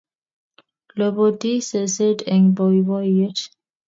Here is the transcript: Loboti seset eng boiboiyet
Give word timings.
Loboti 0.97 1.51
seset 1.67 2.19
eng 2.33 2.47
boiboiyet 2.55 3.39